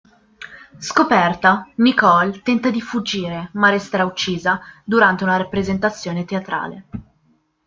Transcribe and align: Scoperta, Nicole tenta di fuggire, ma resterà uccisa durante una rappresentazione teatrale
Scoperta, 0.79 1.69
Nicole 1.75 2.41
tenta 2.41 2.71
di 2.71 2.81
fuggire, 2.81 3.49
ma 3.53 3.69
resterà 3.69 4.03
uccisa 4.03 4.59
durante 4.83 5.23
una 5.23 5.37
rappresentazione 5.37 6.25
teatrale 6.25 6.85